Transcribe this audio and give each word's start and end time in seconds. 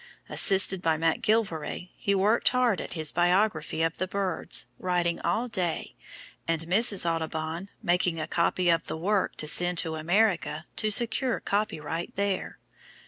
Assisted 0.29 0.81
by 0.81 0.97
MacGillivray, 0.97 1.91
he 1.95 2.15
worked 2.15 2.49
hard 2.49 2.81
at 2.81 2.93
his 2.93 3.11
biography 3.11 3.83
of 3.83 3.99
the 3.99 4.07
birds, 4.07 4.65
writing 4.79 5.19
all 5.21 5.47
day, 5.47 5.95
and 6.47 6.61
Mrs. 6.61 7.07
Audubon 7.07 7.69
making 7.83 8.19
a 8.19 8.25
copy 8.27 8.67
of 8.71 8.87
the 8.87 8.97
work 8.97 9.35
to 9.35 9.45
send 9.45 9.77
to 9.77 9.93
America 9.95 10.65
to 10.77 10.89
secure 10.89 11.39
copyright 11.39 12.15
there. 12.15 12.57